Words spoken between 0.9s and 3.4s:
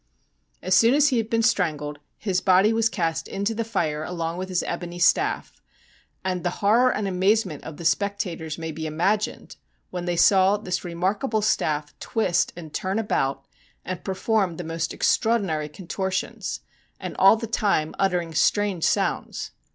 as he had been strangled his body was cast